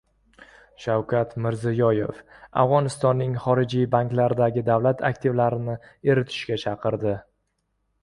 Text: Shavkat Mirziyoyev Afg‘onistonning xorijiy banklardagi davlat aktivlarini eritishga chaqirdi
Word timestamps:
Shavkat 0.85 1.35
Mirziyoyev 1.45 2.23
Afg‘onistonning 2.63 3.37
xorijiy 3.45 3.87
banklardagi 3.99 4.67
davlat 4.73 5.07
aktivlarini 5.13 5.81
eritishga 6.15 6.63
chaqirdi 6.69 7.19